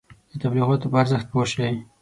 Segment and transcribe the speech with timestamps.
[0.31, 1.73] د تبلیغاتو په ارزښت پوه شئ.